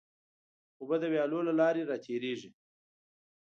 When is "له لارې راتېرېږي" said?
1.47-2.49